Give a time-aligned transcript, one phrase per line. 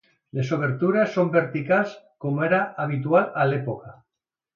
[0.37, 1.93] Les obertures són verticals,
[2.25, 3.93] com era habitual a l'època.